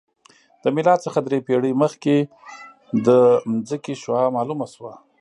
د 0.63 0.65
میلاد 0.75 0.99
څخه 1.05 1.19
درې 1.27 1.39
پېړۍ 1.47 1.73
مخکې 1.83 2.15
د 3.07 3.07
ځمکې 3.69 3.93
شعاع 4.01 4.27
معلومه 4.37 4.65
شوه 4.73 4.93